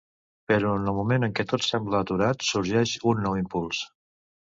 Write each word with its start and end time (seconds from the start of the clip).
Però 0.51 0.71
en 0.77 0.87
el 0.91 0.97
moment 1.01 1.27
en 1.27 1.35
què 1.41 1.45
tot 1.53 1.67
sembla 1.67 2.01
aturat 2.07 2.49
sorgeix 2.51 2.99
un 3.15 3.25
nou 3.29 3.41
impuls. 3.47 3.89